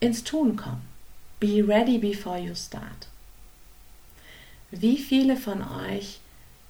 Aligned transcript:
ins 0.00 0.24
Tun 0.24 0.56
kommen. 0.56 0.86
Be 1.40 1.62
ready 1.66 1.98
before 1.98 2.38
you 2.38 2.54
start. 2.54 3.08
Wie 4.70 4.98
viele 4.98 5.36
von 5.36 5.62
euch 5.62 6.20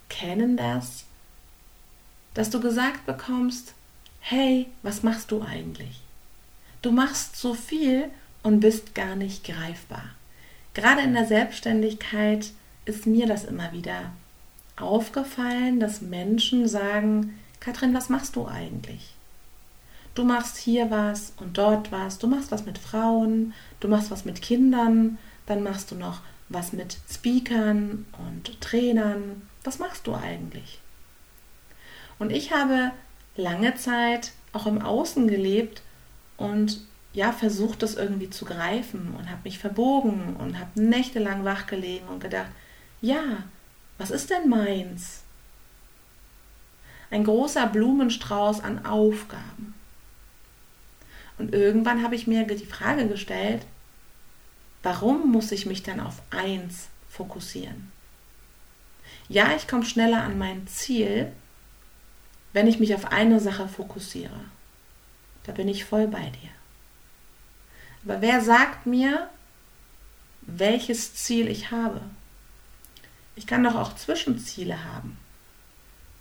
kennen 0.09 0.57
das, 0.57 1.05
dass 2.35 2.51
du 2.51 2.61
gesagt 2.61 3.07
bekommst, 3.07 3.75
hey, 4.21 4.67
was 4.83 5.03
machst 5.03 5.31
du 5.31 5.43
eigentlich? 5.43 6.01
Du 6.83 6.93
machst 6.93 7.37
so 7.37 7.55
viel 7.55 8.11
und 8.43 8.61
bist 8.61 8.95
gar 8.95 9.17
nicht 9.17 9.45
greifbar. 9.45 10.05
Gerade 10.75 11.03
in 11.03 11.15
der 11.15 11.27
Selbstständigkeit 11.27 12.53
ist 12.85 13.07
mir 13.07 13.27
das 13.27 13.45
immer 13.45 13.73
wieder 13.73 14.13
aufgefallen, 14.77 15.81
dass 15.81 16.01
Menschen 16.01 16.69
sagen, 16.69 17.39
Katrin, 17.59 17.95
was 17.95 18.09
machst 18.09 18.37
du 18.37 18.47
eigentlich? 18.47 19.15
Du 20.19 20.25
machst 20.25 20.57
hier 20.57 20.91
was 20.91 21.33
und 21.37 21.59
dort 21.59 21.93
was, 21.93 22.19
du 22.19 22.27
machst 22.27 22.51
was 22.51 22.67
mit 22.67 22.77
Frauen, 22.77 23.55
du 23.79 23.87
machst 23.87 24.11
was 24.11 24.25
mit 24.25 24.43
Kindern, 24.43 25.17
dann 25.47 25.63
machst 25.63 25.93
du 25.93 25.95
noch 25.95 26.23
was 26.49 26.73
mit 26.73 26.97
Speakern 27.09 28.05
und 28.19 28.61
Trainern. 28.61 29.49
Was 29.63 29.79
machst 29.79 30.09
du 30.09 30.17
eigentlich? 30.17 30.81
Und 32.19 32.33
ich 32.33 32.53
habe 32.53 32.91
lange 33.37 33.77
Zeit 33.77 34.33
auch 34.53 34.67
im 34.67 34.83
Außen 34.83 35.29
gelebt 35.29 35.83
und 36.37 36.81
ja, 37.13 37.31
versucht 37.31 37.85
das 37.85 37.95
irgendwie 37.95 38.29
zu 38.29 38.45
greifen 38.45 39.15
und 39.17 39.31
habe 39.31 39.43
mich 39.45 39.61
verbogen 39.61 40.35
und 40.35 40.59
habe 40.59 40.83
nächtelang 40.83 41.45
wach 41.45 41.69
gelegen 41.69 42.09
und 42.09 42.19
gedacht, 42.19 42.51
ja, 43.01 43.45
was 43.99 44.11
ist 44.11 44.31
denn 44.31 44.49
meins? 44.49 45.23
Ein 47.09 47.23
großer 47.23 47.69
Blumenstrauß 47.69 48.65
an 48.65 48.85
Aufgaben. 48.85 49.78
Und 51.39 51.55
irgendwann 51.55 52.03
habe 52.03 52.17
ich 52.17 52.27
mir 52.27 52.45
die 52.45 52.67
Frage 52.67 53.07
gestellt, 53.07 53.65
warum 54.83 55.31
muss 55.31 55.53
ich 55.53 55.67
mich 55.67 55.83
dann 55.83 56.01
auf 56.01 56.21
eins 56.31 56.89
fokussieren? 57.09 57.93
Ja, 59.29 59.55
ich 59.57 59.69
komme 59.69 59.85
schneller 59.85 60.23
an 60.23 60.39
mein 60.39 60.67
Ziel, 60.67 61.33
wenn 62.53 62.67
ich 62.67 62.81
mich 62.81 62.95
auf 62.95 63.13
eine 63.13 63.41
Sache 63.41 63.69
fokussiere. 63.69 64.41
Da 65.45 65.53
bin 65.53 65.69
ich 65.69 65.85
voll 65.85 66.09
bei 66.09 66.31
dir. 66.31 66.51
Aber 68.05 68.21
wer 68.21 68.41
sagt 68.41 68.87
mir, 68.87 69.29
welches 70.43 71.15
Ziel 71.15 71.49
ich 71.49 71.71
habe? 71.71 72.01
Ich 73.37 73.47
kann 73.47 73.63
doch 73.63 73.75
auch 73.75 73.95
Zwischenziele 73.95 74.85
haben 74.85 75.19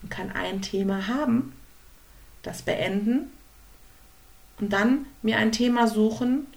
und 0.01 0.09
kann 0.09 0.31
ein 0.31 0.61
Thema 0.61 1.07
haben, 1.07 1.53
das 2.43 2.61
beenden 2.61 3.31
und 4.59 4.73
dann 4.73 5.05
mir 5.21 5.37
ein 5.37 5.51
Thema 5.51 5.87
suchen, 5.87 6.47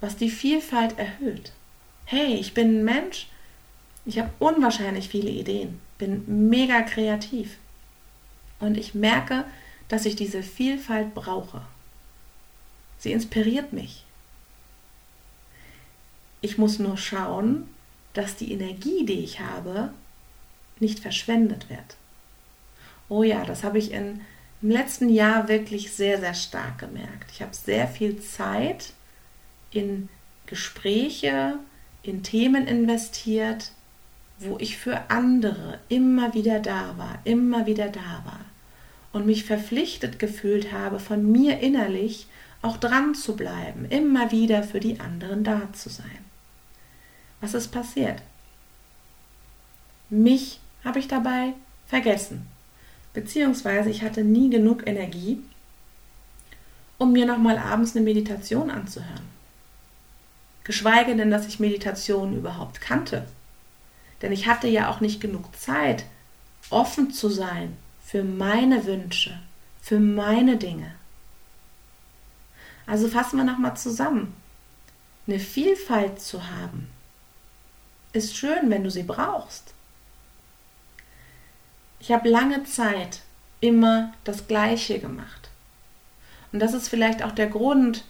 was 0.00 0.16
die 0.16 0.30
Vielfalt 0.30 0.98
erhöht. 0.98 1.52
Hey, 2.04 2.34
ich 2.34 2.54
bin 2.54 2.78
ein 2.78 2.84
Mensch, 2.84 3.28
ich 4.04 4.18
habe 4.18 4.30
unwahrscheinlich 4.38 5.08
viele 5.08 5.30
Ideen, 5.30 5.80
bin 5.98 6.48
mega 6.48 6.82
kreativ 6.82 7.58
und 8.60 8.76
ich 8.76 8.94
merke, 8.94 9.44
dass 9.88 10.06
ich 10.06 10.16
diese 10.16 10.42
Vielfalt 10.42 11.14
brauche. 11.14 11.62
Sie 12.98 13.12
inspiriert 13.12 13.72
mich. 13.72 14.04
Ich 16.40 16.58
muss 16.58 16.78
nur 16.78 16.96
schauen, 16.96 17.68
dass 18.12 18.36
die 18.36 18.52
Energie, 18.52 19.04
die 19.04 19.20
ich 19.20 19.40
habe, 19.40 19.92
nicht 20.80 21.00
verschwendet 21.00 21.68
wird. 21.68 21.96
Oh 23.08 23.22
ja, 23.22 23.44
das 23.44 23.64
habe 23.64 23.78
ich 23.78 23.92
in, 23.92 24.20
im 24.60 24.70
letzten 24.70 25.08
Jahr 25.08 25.48
wirklich 25.48 25.92
sehr, 25.92 26.18
sehr 26.18 26.34
stark 26.34 26.78
gemerkt. 26.78 27.30
Ich 27.32 27.42
habe 27.42 27.54
sehr 27.54 27.86
viel 27.86 28.20
Zeit 28.20 28.92
in 29.70 30.08
Gespräche, 30.46 31.58
in 32.02 32.22
Themen 32.22 32.66
investiert, 32.66 33.72
wo 34.38 34.56
ich 34.58 34.78
für 34.78 35.10
andere 35.10 35.78
immer 35.88 36.34
wieder 36.34 36.60
da 36.60 36.96
war, 36.96 37.18
immer 37.24 37.66
wieder 37.66 37.88
da 37.88 38.22
war 38.24 38.44
und 39.12 39.26
mich 39.26 39.44
verpflichtet 39.44 40.18
gefühlt 40.18 40.72
habe, 40.72 41.00
von 41.00 41.30
mir 41.30 41.60
innerlich 41.60 42.26
auch 42.62 42.76
dran 42.76 43.14
zu 43.14 43.36
bleiben, 43.36 43.84
immer 43.86 44.32
wieder 44.32 44.62
für 44.62 44.80
die 44.80 45.00
anderen 45.00 45.44
da 45.44 45.72
zu 45.72 45.88
sein. 45.88 46.24
Was 47.40 47.54
ist 47.54 47.68
passiert? 47.68 48.22
Mich 50.10 50.60
habe 50.84 50.98
ich 50.98 51.08
dabei 51.08 51.54
vergessen, 51.86 52.46
beziehungsweise 53.18 53.90
ich 53.90 54.02
hatte 54.02 54.22
nie 54.22 54.48
genug 54.48 54.86
Energie, 54.86 55.42
um 56.98 57.12
mir 57.12 57.26
nochmal 57.26 57.58
abends 57.58 57.96
eine 57.96 58.04
Meditation 58.04 58.70
anzuhören. 58.70 59.26
Geschweige 60.62 61.16
denn, 61.16 61.28
dass 61.28 61.48
ich 61.48 61.58
Meditation 61.58 62.36
überhaupt 62.36 62.80
kannte. 62.80 63.26
Denn 64.22 64.30
ich 64.30 64.46
hatte 64.46 64.68
ja 64.68 64.88
auch 64.88 65.00
nicht 65.00 65.20
genug 65.20 65.56
Zeit, 65.56 66.04
offen 66.70 67.10
zu 67.10 67.28
sein 67.28 67.76
für 68.04 68.22
meine 68.22 68.86
Wünsche, 68.86 69.36
für 69.80 69.98
meine 69.98 70.56
Dinge. 70.56 70.94
Also 72.86 73.08
fassen 73.08 73.38
wir 73.38 73.44
nochmal 73.44 73.76
zusammen. 73.76 74.32
Eine 75.26 75.40
Vielfalt 75.40 76.20
zu 76.20 76.40
haben, 76.48 76.88
ist 78.12 78.36
schön, 78.36 78.70
wenn 78.70 78.84
du 78.84 78.92
sie 78.92 79.02
brauchst. 79.02 79.74
Ich 82.08 82.14
habe 82.14 82.30
lange 82.30 82.64
Zeit 82.64 83.20
immer 83.60 84.14
das 84.24 84.48
Gleiche 84.48 84.98
gemacht. 84.98 85.50
Und 86.52 86.60
das 86.60 86.72
ist 86.72 86.88
vielleicht 86.88 87.22
auch 87.22 87.32
der 87.32 87.48
Grund, 87.48 88.02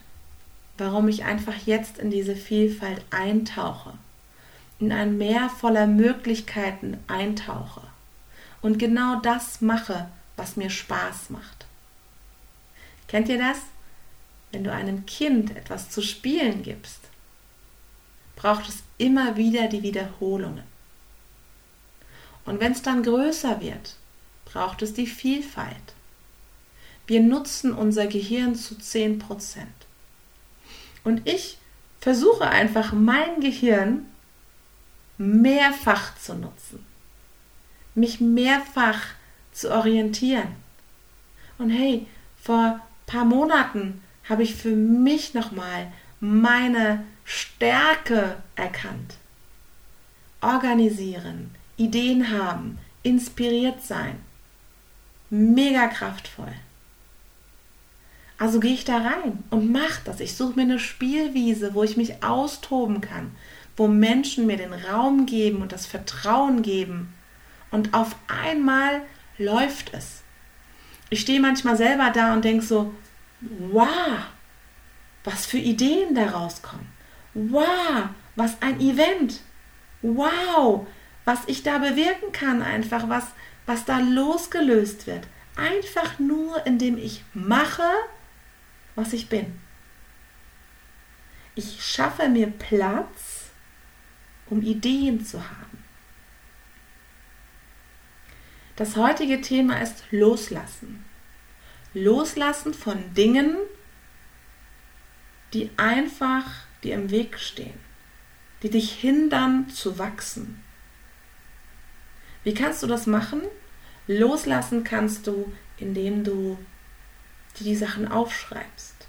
warum 0.77 1.09
ich 1.09 1.25
einfach 1.25 1.57
jetzt 1.67 1.99
in 1.99 2.09
diese 2.09 2.37
Vielfalt 2.37 3.05
eintauche, 3.11 3.95
in 4.79 4.93
ein 4.93 5.19
Meer 5.19 5.51
voller 5.51 5.89
Möglichkeiten 5.89 6.99
eintauche 7.09 7.81
und 8.63 8.79
genau 8.79 9.19
das 9.21 9.63
mache, 9.63 10.09
was 10.37 10.57
mir 10.57 10.71
Spaß 10.71 11.31
macht. 11.31 11.67
Kennt 13.09 13.29
ihr 13.29 13.39
das? 13.39 13.59
Wenn 14.53 14.63
du 14.63 14.73
einem 14.73 15.07
Kind 15.07 15.57
etwas 15.57 15.91
zu 15.91 16.03
spielen 16.03 16.63
gibst, 16.63 17.01
braucht 18.37 18.69
es 18.69 18.85
immer 18.97 19.37
wieder 19.37 19.67
die 19.67 19.83
Wiederholungen. 19.83 20.78
Und 22.49 22.61
wenn 22.61 22.73
es 22.73 22.83
dann 22.83 23.03
größer 23.03 23.61
wird, 23.61 23.97
braucht 24.45 24.83
es 24.83 24.95
die 24.95 25.07
Vielfalt. 25.07 25.95
Wir 27.07 27.21
nutzen 27.21 27.73
unser 27.73 28.07
Gehirn 28.07 28.55
zu 28.55 28.75
10%. 28.75 29.21
Und 31.05 31.27
ich 31.29 31.59
versuche 32.01 32.49
einfach 32.49 32.93
mein 32.93 33.41
Gehirn 33.41 34.07
mehrfach 35.17 36.17
zu 36.19 36.35
nutzen 36.35 36.85
mich 37.99 38.21
mehrfach 38.21 39.01
zu 39.53 39.71
orientieren. 39.71 40.57
Und 41.59 41.71
hey, 41.71 42.07
vor 42.41 42.65
ein 42.65 42.81
paar 43.07 43.25
Monaten 43.25 44.03
habe 44.29 44.43
ich 44.43 44.55
für 44.55 44.75
mich 44.75 45.35
nochmal 45.35 45.93
meine 46.21 47.05
Stärke 47.25 48.37
erkannt. 48.57 49.17
Organisieren, 50.41 51.51
Ideen 51.79 52.31
haben, 52.31 52.79
inspiriert 53.03 53.83
sein. 53.83 54.19
Mega 55.31 55.89
kraftvoll. 55.89 56.53
Also 58.37 58.61
gehe 58.61 58.75
ich 58.75 58.85
da 58.85 58.99
rein 58.99 59.43
und 59.51 59.73
mache 59.73 60.01
das. 60.05 60.21
Ich 60.21 60.37
suche 60.37 60.55
mir 60.55 60.63
eine 60.63 60.79
Spielwiese, 60.79 61.75
wo 61.75 61.83
ich 61.83 61.97
mich 61.97 62.23
austoben 62.23 63.01
kann, 63.01 63.33
wo 63.77 63.89
Menschen 63.89 64.47
mir 64.47 64.57
den 64.57 64.73
Raum 64.73 65.27
geben 65.27 65.63
und 65.63 65.73
das 65.73 65.87
Vertrauen 65.87 66.63
geben, 66.63 67.15
und 67.71 67.95
auf 67.95 68.17
einmal 68.29 69.03
läuft 69.37 69.93
es. 69.93 70.23
Ich 71.11 71.21
stehe 71.21 71.41
manchmal 71.41 71.77
selber 71.77 72.11
da 72.11 72.33
und 72.33 72.45
denke 72.45 72.65
so, 72.65 72.95
wow, 73.41 74.27
was 75.25 75.47
für 75.47 75.59
Ideen 75.59 76.15
daraus 76.15 76.63
kommen. 76.63 76.91
Wow, 77.35 78.09
was 78.37 78.61
ein 78.63 78.81
Event. 78.81 79.41
Wow, 80.03 80.87
was 81.29 81.41
ich 81.47 81.63
da 81.63 81.77
bewirken 81.77 82.33
kann, 82.33 82.63
einfach 82.63 83.11
was, 83.11 83.27
was 83.67 83.85
da 83.85 83.99
losgelöst 83.99 85.07
wird. 85.07 85.29
Einfach 85.57 86.19
nur, 86.19 86.65
indem 86.65 86.97
ich 86.97 87.23
mache, 87.35 87.91
was 88.95 89.13
ich 89.13 89.29
bin. 89.29 89.61
Ich 91.55 91.85
schaffe 91.85 92.31
mir 92.31 92.47
Platz, 92.47 93.51
um 94.49 94.63
Ideen 94.63 95.23
zu 95.23 95.39
haben. 95.39 95.85
Das 98.77 98.97
heutige 98.97 99.43
Thema 99.43 99.83
ist 99.83 100.05
Loslassen. 100.11 101.05
Loslassen 101.93 102.73
von 102.73 103.13
Dingen, 103.13 103.55
die 105.53 105.69
einfach 105.77 106.47
dir 106.83 106.95
im 106.95 107.11
Weg 107.11 107.39
stehen, 107.39 107.79
die 108.63 108.71
dich 108.71 108.93
hindern 108.93 109.69
zu 109.69 109.99
wachsen. 109.99 110.65
Wie 112.49 112.55
kannst 112.55 112.83
du 112.83 112.87
das 112.87 113.07
machen? 113.07 113.43
Loslassen 114.07 114.83
kannst 114.83 115.27
du, 115.27 115.53
indem 115.77 116.25
du 116.25 116.57
dir 117.59 117.65
die 117.65 117.77
Sachen 117.77 118.09
aufschreibst, 118.09 119.07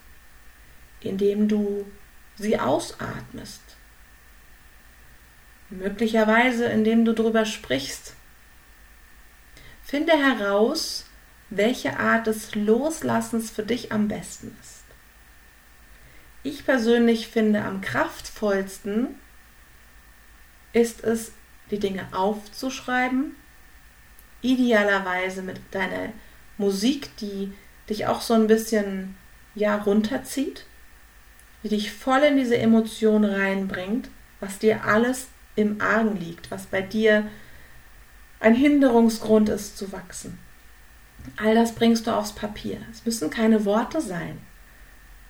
indem 1.00 1.48
du 1.48 1.90
sie 2.36 2.60
ausatmest. 2.60 3.62
Möglicherweise, 5.70 6.66
indem 6.66 7.06
du 7.06 7.14
darüber 7.14 7.46
sprichst. 7.46 8.14
Finde 9.86 10.12
heraus, 10.12 11.06
welche 11.50 11.98
Art 11.98 12.28
des 12.28 12.56
Loslassens 12.56 13.52
für 13.52 13.64
dich 13.64 13.94
am 13.94 14.10
besten 14.10 14.54
ist. 14.60 14.84
Ich 16.44 16.66
persönlich 16.66 17.30
finde 17.30 17.64
am 17.64 17.80
kraftvollsten 17.80 19.16
ist 20.74 21.06
es, 21.06 21.32
die 21.72 21.80
Dinge 21.80 22.08
aufzuschreiben, 22.12 23.36
idealerweise 24.42 25.42
mit 25.42 25.60
deiner 25.72 26.14
Musik, 26.58 27.16
die 27.18 27.54
dich 27.90 28.08
auch 28.08 28.22
so 28.22 28.34
ein 28.34 28.48
bisschen 28.48 29.16
ja 29.56 29.76
runterzieht, 29.76 30.66
die 31.64 31.70
dich 31.70 31.92
voll 31.92 32.20
in 32.20 32.38
diese 32.38 32.58
Emotion 32.58 33.26
reinbringt, 33.26 34.10
was 34.40 34.60
dir 34.60 34.86
alles 34.86 35.28
im 35.56 35.82
Argen 35.82 36.18
liegt, 36.18 36.52
was 36.52 36.68
bei 36.68 36.82
dir 36.82 37.28
ein 38.40 38.56
Hinderungsgrund 38.56 39.50
ist 39.50 39.78
zu 39.78 39.92
wachsen. 39.92 40.40
All 41.36 41.56
das 41.56 41.76
bringst 41.76 42.08
du 42.08 42.12
aufs 42.12 42.32
Papier. 42.32 42.78
Es 42.92 43.06
müssen 43.06 43.30
keine 43.30 43.66
Worte 43.66 44.00
sein. 44.00 44.40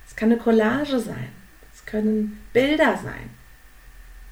Es 0.08 0.16
kann 0.16 0.32
eine 0.32 0.40
Collage 0.40 1.00
sein. 1.00 1.30
Es 1.74 1.86
können 1.86 2.40
Bilder 2.54 2.98
sein. 2.98 3.32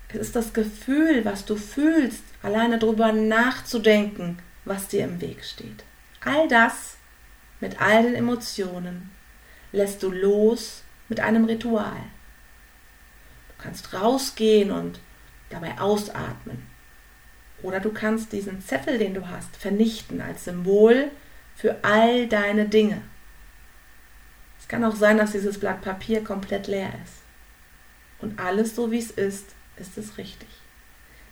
Es 0.09 0.15
ist 0.15 0.35
das 0.35 0.53
Gefühl, 0.53 1.25
was 1.25 1.45
du 1.45 1.55
fühlst, 1.55 2.23
alleine 2.41 2.79
darüber 2.79 3.11
nachzudenken, 3.11 4.39
was 4.63 4.87
dir 4.87 5.03
im 5.03 5.19
Weg 5.19 5.43
steht. 5.43 5.83
All 6.23 6.47
das 6.47 6.97
mit 7.59 7.81
all 7.81 8.03
den 8.03 8.15
Emotionen 8.15 9.11
lässt 9.71 10.03
du 10.03 10.11
los 10.11 10.83
mit 11.09 11.19
einem 11.19 11.45
Ritual. 11.45 12.01
Du 13.49 13.63
kannst 13.63 13.93
rausgehen 13.93 14.71
und 14.71 14.99
dabei 15.49 15.79
ausatmen. 15.79 16.67
Oder 17.63 17.79
du 17.79 17.91
kannst 17.91 18.31
diesen 18.31 18.61
Zettel, 18.61 18.97
den 18.99 19.13
du 19.13 19.27
hast, 19.27 19.55
vernichten 19.57 20.21
als 20.21 20.45
Symbol 20.45 21.09
für 21.55 21.83
all 21.83 22.27
deine 22.27 22.69
Dinge. 22.69 23.01
Es 24.59 24.67
kann 24.67 24.83
auch 24.83 24.95
sein, 24.95 25.17
dass 25.17 25.31
dieses 25.31 25.59
Blatt 25.59 25.81
Papier 25.81 26.23
komplett 26.23 26.67
leer 26.67 26.91
ist. 27.03 27.23
Und 28.19 28.39
alles 28.39 28.75
so 28.75 28.91
wie 28.91 28.99
es 28.99 29.11
ist, 29.11 29.55
ist 29.79 29.97
es 29.97 30.17
richtig. 30.17 30.49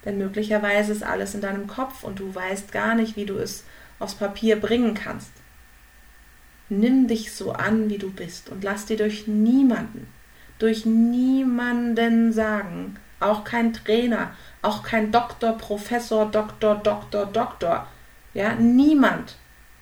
Denn 0.04 0.18
möglicherweise 0.18 0.92
ist 0.92 1.04
alles 1.04 1.34
in 1.34 1.42
deinem 1.42 1.68
Kopf 1.68 2.04
und 2.04 2.20
du 2.20 2.34
weißt 2.34 2.72
gar 2.72 2.96
nicht, 2.96 3.16
wie 3.16 3.26
du 3.26 3.38
es 3.38 3.64
aufs 4.00 4.16
Papier 4.16 4.60
bringen 4.60 4.94
kannst. 4.94 5.32
Nimm 6.70 7.08
dich 7.08 7.34
so 7.34 7.52
an, 7.52 7.90
wie 7.90 7.98
du 7.98 8.12
bist 8.12 8.50
und 8.50 8.64
lass 8.64 8.86
dir 8.86 8.98
durch 8.98 9.28
niemanden, 9.28 10.08
durch 10.60 10.86
niemanden 10.86 12.34
sagen, 12.34 12.98
auch 13.20 13.44
kein 13.44 13.74
Trainer, 13.74 14.36
auch 14.62 14.84
kein 14.84 15.12
Doktor, 15.12 15.58
Professor, 15.58 16.30
Doktor, 16.30 16.76
Doktor, 16.76 17.26
Doktor, 17.26 17.88
ja, 18.34 18.54
niemand 18.56 19.38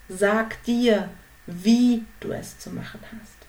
sagt 0.07 0.67
dir, 0.67 1.09
wie 1.47 2.05
du 2.19 2.31
es 2.31 2.59
zu 2.59 2.69
machen 2.69 2.99
hast. 3.01 3.42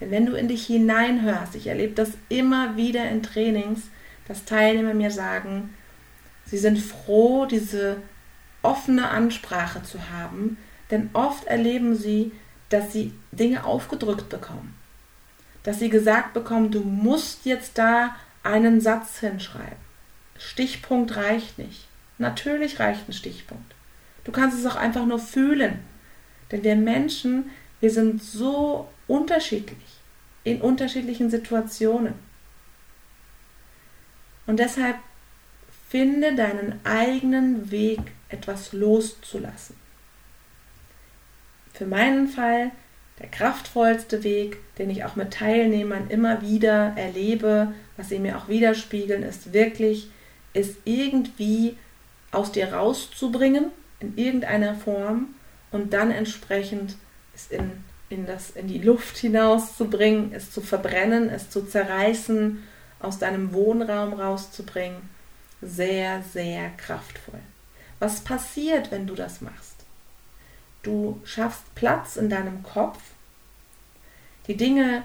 Denn 0.00 0.10
wenn 0.10 0.26
du 0.26 0.34
in 0.34 0.48
dich 0.48 0.66
hineinhörst, 0.66 1.54
ich 1.54 1.66
erlebe 1.66 1.94
das 1.94 2.10
immer 2.28 2.76
wieder 2.76 3.08
in 3.08 3.22
Trainings, 3.22 3.82
dass 4.26 4.44
Teilnehmer 4.44 4.94
mir 4.94 5.10
sagen, 5.10 5.74
sie 6.44 6.58
sind 6.58 6.78
froh, 6.78 7.46
diese 7.46 7.96
offene 8.62 9.08
Ansprache 9.08 9.82
zu 9.82 10.10
haben, 10.10 10.58
denn 10.90 11.10
oft 11.12 11.44
erleben 11.44 11.96
sie, 11.96 12.32
dass 12.68 12.92
sie 12.92 13.12
Dinge 13.32 13.64
aufgedrückt 13.64 14.28
bekommen. 14.28 14.74
Dass 15.62 15.78
sie 15.78 15.88
gesagt 15.88 16.34
bekommen, 16.34 16.70
du 16.70 16.80
musst 16.80 17.44
jetzt 17.44 17.78
da 17.78 18.14
einen 18.42 18.80
Satz 18.80 19.20
hinschreiben. 19.20 19.88
Stichpunkt 20.38 21.16
reicht 21.16 21.58
nicht. 21.58 21.88
Natürlich 22.18 22.78
reicht 22.78 23.08
ein 23.08 23.12
Stichpunkt. 23.12 23.74
Du 24.24 24.32
kannst 24.32 24.58
es 24.58 24.66
auch 24.66 24.76
einfach 24.76 25.06
nur 25.06 25.18
fühlen. 25.18 25.80
Denn 26.50 26.62
wir 26.64 26.76
Menschen, 26.76 27.50
wir 27.80 27.90
sind 27.90 28.22
so 28.22 28.88
unterschiedlich 29.08 29.98
in 30.44 30.60
unterschiedlichen 30.60 31.30
Situationen. 31.30 32.14
Und 34.46 34.58
deshalb 34.58 34.96
finde 35.88 36.34
deinen 36.34 36.80
eigenen 36.84 37.70
Weg, 37.70 38.00
etwas 38.30 38.72
loszulassen. 38.72 39.74
Für 41.72 41.86
meinen 41.86 42.28
Fall 42.28 42.70
der 43.20 43.28
kraftvollste 43.28 44.22
Weg, 44.22 44.58
den 44.76 44.90
ich 44.90 45.04
auch 45.04 45.16
mit 45.16 45.32
Teilnehmern 45.32 46.08
immer 46.08 46.42
wieder 46.42 46.92
erlebe, 46.96 47.72
was 47.96 48.10
sie 48.10 48.18
mir 48.18 48.36
auch 48.36 48.48
widerspiegeln, 48.48 49.22
ist 49.22 49.52
wirklich, 49.52 50.10
es 50.52 50.76
irgendwie 50.84 51.76
aus 52.30 52.52
dir 52.52 52.72
rauszubringen, 52.72 53.70
in 54.00 54.16
irgendeiner 54.16 54.74
Form 54.74 55.34
und 55.72 55.92
dann 55.92 56.10
entsprechend 56.10 56.96
es 57.34 57.50
in, 57.50 57.84
in, 58.08 58.26
das, 58.26 58.50
in 58.50 58.68
die 58.68 58.78
Luft 58.78 59.16
hinauszubringen, 59.18 60.32
es 60.32 60.50
zu 60.50 60.60
verbrennen, 60.60 61.28
es 61.28 61.50
zu 61.50 61.62
zerreißen, 61.62 62.62
aus 63.00 63.18
deinem 63.18 63.52
Wohnraum 63.52 64.12
rauszubringen. 64.12 65.08
Sehr, 65.60 66.22
sehr 66.22 66.70
kraftvoll. 66.70 67.40
Was 67.98 68.20
passiert, 68.20 68.90
wenn 68.90 69.06
du 69.06 69.14
das 69.14 69.40
machst? 69.40 69.74
Du 70.82 71.20
schaffst 71.24 71.74
Platz 71.74 72.16
in 72.16 72.30
deinem 72.30 72.62
Kopf. 72.62 72.98
Die 74.46 74.56
Dinge 74.56 75.02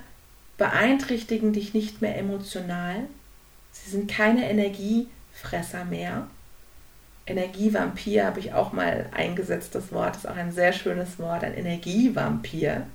beeinträchtigen 0.57 1.53
dich 1.53 1.73
nicht 1.73 2.01
mehr 2.01 2.17
emotional. 2.17 3.07
Sie 3.71 3.89
sind 3.89 4.09
keine 4.09 4.49
Energiefresser 4.49 5.85
mehr. 5.85 6.27
Energievampir 7.25 8.25
habe 8.25 8.39
ich 8.39 8.53
auch 8.53 8.73
mal 8.73 9.09
eingesetzt. 9.13 9.75
Das 9.75 9.91
Wort 9.91 10.17
ist 10.17 10.27
auch 10.27 10.35
ein 10.35 10.51
sehr 10.51 10.73
schönes 10.73 11.19
Wort, 11.19 11.43
ein 11.43 11.53
Energievampir. 11.53 12.87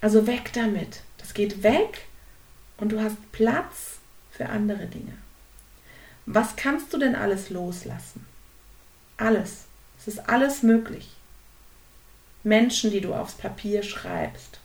Also 0.00 0.26
weg 0.26 0.52
damit. 0.52 1.00
Das 1.18 1.32
geht 1.32 1.62
weg 1.62 2.06
und 2.76 2.92
du 2.92 3.00
hast 3.00 3.16
Platz 3.32 3.98
für 4.30 4.48
andere 4.48 4.86
Dinge. 4.86 5.14
Was 6.26 6.56
kannst 6.56 6.92
du 6.92 6.98
denn 6.98 7.14
alles 7.14 7.50
loslassen? 7.50 8.26
Alles. 9.16 9.64
Es 9.98 10.08
ist 10.08 10.28
alles 10.28 10.62
möglich. 10.62 11.10
Menschen, 12.42 12.90
die 12.90 13.00
du 13.00 13.14
aufs 13.14 13.34
Papier 13.34 13.82
schreibst. 13.82 14.60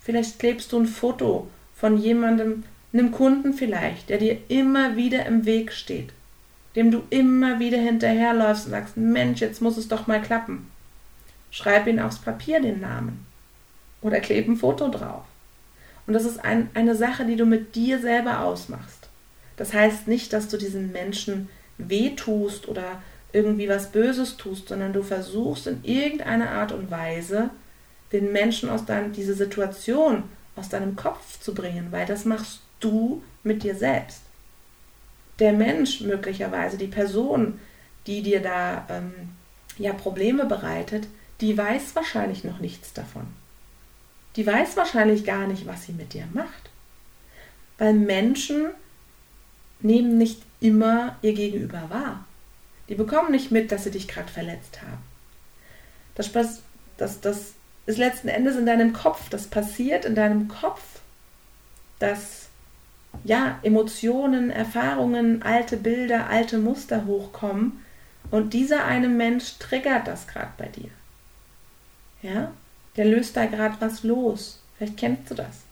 Vielleicht 0.00 0.40
klebst 0.40 0.72
du 0.72 0.80
ein 0.80 0.86
Foto 0.86 1.48
von 1.76 1.96
jemandem, 1.96 2.64
einem 2.92 3.12
Kunden 3.12 3.54
vielleicht, 3.54 4.08
der 4.08 4.18
dir 4.18 4.38
immer 4.48 4.96
wieder 4.96 5.26
im 5.26 5.44
Weg 5.46 5.72
steht, 5.72 6.12
dem 6.76 6.90
du 6.90 7.02
immer 7.10 7.58
wieder 7.58 7.78
hinterherläufst 7.78 8.66
und 8.66 8.70
sagst, 8.72 8.96
Mensch, 8.96 9.40
jetzt 9.40 9.60
muss 9.60 9.76
es 9.76 9.88
doch 9.88 10.06
mal 10.06 10.22
klappen. 10.22 10.70
Schreib 11.50 11.86
ihn 11.86 12.00
aufs 12.00 12.18
Papier 12.18 12.60
den 12.60 12.80
Namen 12.80 13.26
oder 14.00 14.20
kleb 14.20 14.48
ein 14.48 14.56
Foto 14.56 14.88
drauf. 14.88 15.24
Und 16.06 16.14
das 16.14 16.24
ist 16.24 16.44
ein, 16.44 16.70
eine 16.74 16.96
Sache, 16.96 17.24
die 17.24 17.36
du 17.36 17.44
mit 17.44 17.74
dir 17.74 18.00
selber 18.00 18.40
ausmachst. 18.40 19.08
Das 19.56 19.72
heißt 19.72 20.08
nicht, 20.08 20.32
dass 20.32 20.48
du 20.48 20.56
diesen 20.56 20.92
Menschen 20.92 21.48
wehtust 21.78 22.68
oder 22.68 23.02
irgendwie 23.32 23.68
was 23.68 23.92
Böses 23.92 24.36
tust, 24.36 24.68
sondern 24.68 24.92
du 24.92 25.02
versuchst 25.02 25.66
in 25.66 25.84
irgendeiner 25.84 26.50
Art 26.50 26.72
und 26.72 26.90
Weise 26.90 27.50
den 28.12 28.32
Menschen 28.32 28.68
aus 28.68 28.84
deinem, 28.84 29.12
diese 29.12 29.34
Situation 29.34 30.24
aus 30.56 30.68
deinem 30.68 30.96
Kopf 30.96 31.40
zu 31.40 31.54
bringen, 31.54 31.88
weil 31.90 32.06
das 32.06 32.24
machst 32.24 32.60
du 32.80 33.22
mit 33.42 33.62
dir 33.62 33.74
selbst. 33.74 34.20
Der 35.38 35.52
Mensch 35.52 36.00
möglicherweise, 36.00 36.76
die 36.76 36.86
Person, 36.86 37.58
die 38.06 38.22
dir 38.22 38.40
da 38.40 38.86
ähm, 38.90 39.12
ja 39.78 39.92
Probleme 39.92 40.44
bereitet, 40.44 41.08
die 41.40 41.56
weiß 41.56 41.96
wahrscheinlich 41.96 42.44
noch 42.44 42.60
nichts 42.60 42.92
davon. 42.92 43.26
Die 44.36 44.46
weiß 44.46 44.76
wahrscheinlich 44.76 45.24
gar 45.24 45.46
nicht, 45.46 45.66
was 45.66 45.84
sie 45.84 45.92
mit 45.92 46.14
dir 46.14 46.26
macht. 46.32 46.70
Weil 47.78 47.94
Menschen 47.94 48.70
nehmen 49.80 50.16
nicht 50.18 50.42
immer 50.60 51.16
ihr 51.22 51.34
Gegenüber 51.34 51.90
wahr. 51.90 52.24
Die 52.88 52.94
bekommen 52.94 53.30
nicht 53.30 53.50
mit, 53.50 53.72
dass 53.72 53.84
sie 53.84 53.90
dich 53.90 54.08
gerade 54.08 54.30
verletzt 54.30 54.80
haben. 54.82 55.02
Das, 56.14 56.30
das, 56.96 57.20
das 57.20 57.52
ist 57.86 57.98
letzten 57.98 58.28
Endes 58.28 58.56
in 58.56 58.66
deinem 58.66 58.92
Kopf. 58.92 59.28
Das 59.28 59.46
passiert 59.46 60.04
in 60.04 60.14
deinem 60.14 60.48
Kopf, 60.48 60.82
dass 61.98 62.41
ja, 63.24 63.58
Emotionen, 63.62 64.50
Erfahrungen, 64.50 65.42
alte 65.42 65.76
Bilder, 65.76 66.28
alte 66.28 66.58
Muster 66.58 67.06
hochkommen 67.06 67.84
und 68.30 68.54
dieser 68.54 68.84
eine 68.84 69.08
Mensch 69.08 69.58
triggert 69.58 70.06
das 70.06 70.26
gerade 70.26 70.52
bei 70.58 70.66
dir. 70.66 70.90
Ja, 72.22 72.52
der 72.96 73.04
löst 73.04 73.36
da 73.36 73.46
gerade 73.46 73.76
was 73.80 74.02
los. 74.02 74.60
Vielleicht 74.76 74.96
kennst 74.96 75.30
du 75.30 75.34
das 75.34 75.62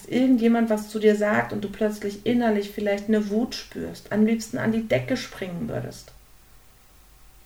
dass 0.00 0.06
irgendjemand 0.06 0.70
was 0.70 0.88
zu 0.88 0.98
dir 0.98 1.16
sagt 1.16 1.52
und 1.52 1.62
du 1.62 1.68
plötzlich 1.68 2.24
innerlich 2.24 2.70
vielleicht 2.70 3.08
eine 3.08 3.28
Wut 3.28 3.54
spürst, 3.54 4.12
am 4.12 4.24
liebsten 4.24 4.58
an 4.58 4.72
die 4.72 4.86
Decke 4.86 5.16
springen 5.16 5.68
würdest. 5.68 6.12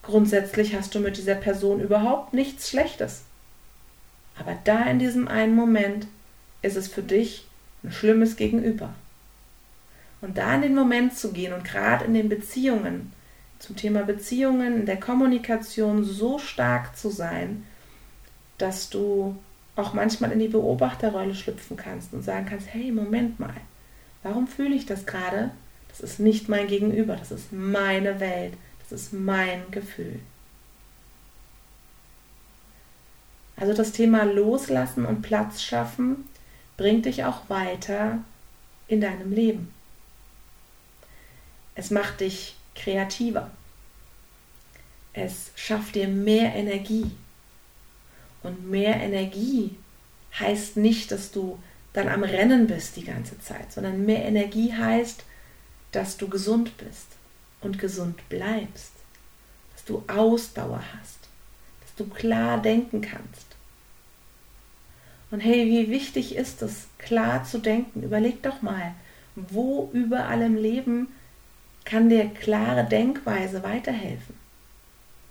Grundsätzlich 0.02 0.74
hast 0.76 0.94
du 0.94 1.00
mit 1.00 1.16
dieser 1.16 1.34
Person 1.34 1.80
überhaupt 1.80 2.34
nichts 2.34 2.68
Schlechtes. 2.68 3.22
Aber 4.38 4.56
da 4.64 4.84
in 4.84 4.98
diesem 4.98 5.28
einen 5.28 5.56
Moment 5.56 6.06
ist 6.62 6.76
es 6.76 6.88
für 6.88 7.02
dich 7.02 7.46
ein 7.84 7.92
schlimmes 7.92 8.36
Gegenüber. 8.36 8.94
Und 10.20 10.38
da 10.38 10.54
in 10.54 10.62
den 10.62 10.74
Moment 10.74 11.16
zu 11.16 11.32
gehen 11.32 11.52
und 11.52 11.64
gerade 11.64 12.06
in 12.06 12.14
den 12.14 12.28
Beziehungen, 12.28 13.12
zum 13.58 13.76
Thema 13.76 14.02
Beziehungen, 14.02 14.80
in 14.80 14.86
der 14.86 14.98
Kommunikation 14.98 16.02
so 16.04 16.38
stark 16.38 16.96
zu 16.96 17.10
sein, 17.10 17.64
dass 18.58 18.90
du 18.90 19.36
auch 19.76 19.92
manchmal 19.92 20.32
in 20.32 20.38
die 20.38 20.48
Beobachterrolle 20.48 21.34
schlüpfen 21.34 21.76
kannst 21.76 22.12
und 22.14 22.22
sagen 22.22 22.46
kannst, 22.46 22.72
hey, 22.72 22.90
Moment 22.90 23.38
mal, 23.40 23.54
warum 24.22 24.46
fühle 24.46 24.74
ich 24.74 24.86
das 24.86 25.06
gerade? 25.06 25.50
Das 25.88 26.00
ist 26.00 26.20
nicht 26.20 26.48
mein 26.48 26.68
Gegenüber, 26.68 27.16
das 27.16 27.30
ist 27.30 27.52
meine 27.52 28.20
Welt, 28.20 28.54
das 28.80 28.92
ist 28.92 29.12
mein 29.12 29.62
Gefühl. 29.70 30.20
Also 33.56 33.72
das 33.72 33.92
Thema 33.92 34.24
Loslassen 34.24 35.06
und 35.06 35.22
Platz 35.22 35.62
schaffen 35.62 36.28
bringt 36.76 37.06
dich 37.06 37.24
auch 37.24 37.48
weiter 37.48 38.18
in 38.88 39.00
deinem 39.00 39.32
Leben. 39.32 39.72
Es 41.74 41.90
macht 41.90 42.20
dich 42.20 42.56
kreativer. 42.74 43.50
Es 45.12 45.50
schafft 45.54 45.94
dir 45.94 46.08
mehr 46.08 46.54
Energie. 46.54 47.10
Und 48.42 48.68
mehr 48.68 48.96
Energie 48.96 49.76
heißt 50.38 50.76
nicht, 50.76 51.10
dass 51.10 51.30
du 51.30 51.58
dann 51.92 52.08
am 52.08 52.24
Rennen 52.24 52.66
bist 52.66 52.96
die 52.96 53.04
ganze 53.04 53.38
Zeit, 53.40 53.72
sondern 53.72 54.04
mehr 54.04 54.24
Energie 54.24 54.72
heißt, 54.72 55.24
dass 55.92 56.16
du 56.16 56.28
gesund 56.28 56.76
bist 56.76 57.06
und 57.60 57.78
gesund 57.78 58.28
bleibst, 58.28 58.92
dass 59.72 59.84
du 59.84 60.02
Ausdauer 60.08 60.82
hast, 60.98 61.20
dass 61.80 61.94
du 61.94 62.06
klar 62.06 62.60
denken 62.60 63.00
kannst. 63.00 63.53
Und 65.34 65.40
hey, 65.40 65.66
wie 65.66 65.90
wichtig 65.90 66.36
ist 66.36 66.62
es, 66.62 66.86
klar 66.96 67.42
zu 67.42 67.58
denken? 67.58 68.04
Überleg 68.04 68.40
doch 68.44 68.62
mal, 68.62 68.94
wo 69.34 69.90
überall 69.92 70.40
im 70.42 70.54
Leben 70.54 71.08
kann 71.84 72.08
dir 72.08 72.32
klare 72.32 72.84
Denkweise 72.84 73.64
weiterhelfen? 73.64 74.36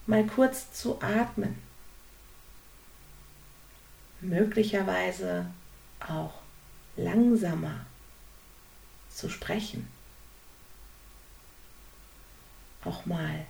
Mal 0.06 0.28
kurz 0.28 0.74
zu 0.74 1.02
atmen. 1.02 1.58
Möglicherweise 4.20 5.46
auch 6.02 6.34
langsamer 6.98 7.86
zu 9.10 9.30
sprechen. 9.30 9.88
Auch 12.84 13.06
mal 13.06 13.46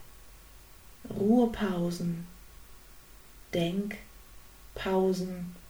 Ruhepausen, 1.10 2.28
Denkpausen 3.56 5.63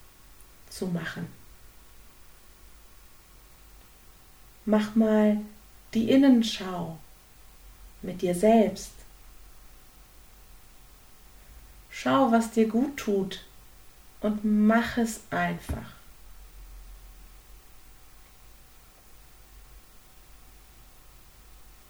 zu 0.74 0.88
machen. 0.88 1.28
Mach 4.66 4.96
mal 4.96 5.38
die 5.94 6.10
Innenschau 6.10 6.98
mit 8.02 8.22
dir 8.22 8.34
selbst. 8.34 8.94
Schau, 11.92 12.32
was 12.32 12.52
dir 12.52 12.68
gut 12.68 12.98
tut 12.98 13.46
und 14.22 14.44
mach 14.44 14.98
es 14.98 15.22
einfach. 15.30 15.94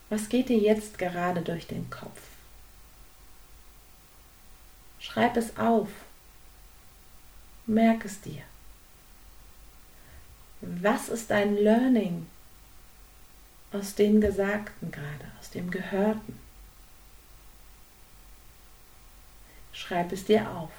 Was 0.09 0.29
geht 0.29 0.49
dir 0.49 0.59
jetzt 0.59 0.97
gerade 0.97 1.41
durch 1.41 1.65
den 1.67 1.89
Kopf? 1.89 2.21
Schreib 4.99 5.37
es 5.37 5.57
auf. 5.57 5.89
Merk 7.65 8.05
es 8.05 8.19
dir. 8.21 8.43
Was 10.65 11.09
ist 11.09 11.29
dein 11.29 11.57
Learning 11.57 12.25
aus 13.73 13.95
dem 13.95 14.21
Gesagten 14.21 14.91
gerade, 14.91 15.31
aus 15.37 15.49
dem 15.49 15.69
Gehörten? 15.69 16.39
Schreib 19.73 20.13
es 20.13 20.23
dir 20.23 20.49
auf. 20.49 20.71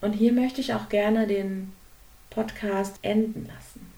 Und 0.00 0.14
hier 0.14 0.32
möchte 0.32 0.62
ich 0.62 0.72
auch 0.72 0.88
gerne 0.88 1.26
den 1.26 1.74
Podcast 2.30 2.96
enden 3.02 3.46
lassen. 3.46 3.92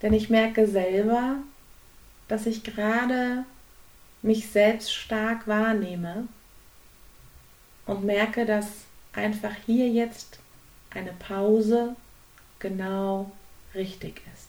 Denn 0.00 0.14
ich 0.14 0.30
merke 0.30 0.66
selber, 0.66 1.36
dass 2.28 2.46
ich 2.46 2.64
gerade 2.64 3.44
mich 4.22 4.48
selbst 4.48 4.94
stark 4.94 5.46
wahrnehme 5.46 6.28
und 7.88 8.04
merke, 8.04 8.46
dass 8.46 8.66
einfach 9.12 9.54
hier 9.66 9.88
jetzt 9.88 10.38
eine 10.90 11.12
Pause 11.14 11.96
genau 12.60 13.32
richtig 13.74 14.22
ist. 14.34 14.48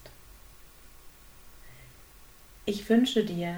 Ich 2.66 2.88
wünsche 2.88 3.24
dir 3.26 3.56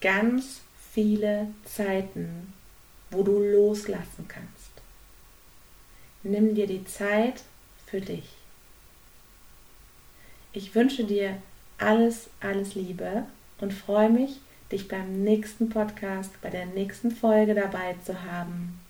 ganz 0.00 0.60
viele 0.92 1.48
Zeiten, 1.64 2.52
wo 3.10 3.22
du 3.22 3.38
loslassen 3.38 4.26
kannst. 4.28 4.72
Nimm 6.22 6.54
dir 6.54 6.66
die 6.66 6.84
Zeit 6.84 7.42
für 7.86 8.00
dich. 8.00 8.28
Ich 10.52 10.74
wünsche 10.74 11.04
dir 11.04 11.40
alles, 11.78 12.28
alles 12.40 12.74
Liebe 12.74 13.24
und 13.60 13.72
freue 13.72 14.10
mich, 14.10 14.40
dich 14.72 14.88
beim 14.88 15.22
nächsten 15.22 15.68
Podcast, 15.68 16.32
bei 16.42 16.50
der 16.50 16.66
nächsten 16.66 17.10
Folge 17.10 17.54
dabei 17.54 17.94
zu 18.04 18.22
haben. 18.22 18.83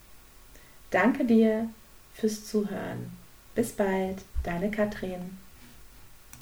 Danke 0.91 1.25
dir 1.25 1.69
fürs 2.15 2.47
Zuhören. 2.47 3.11
Bis 3.55 3.73
bald, 3.73 4.23
deine 4.43 4.71
Katrin. 4.71 5.39